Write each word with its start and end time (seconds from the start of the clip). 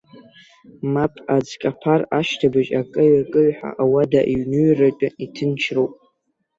Мап, 0.93 1.13
аӡ 1.35 1.49
каԥар 1.61 2.01
ашьҭыбжь 2.19 2.71
акеҩ-акеҩ 2.79 3.51
ҳәа 3.57 3.69
ауада 3.83 4.21
иҩнҩратәы 4.33 5.07
иҭынчроуп. 5.23 5.93